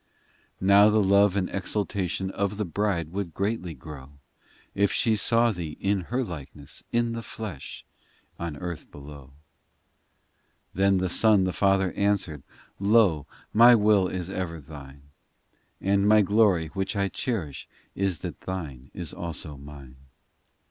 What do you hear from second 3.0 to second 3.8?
would greatly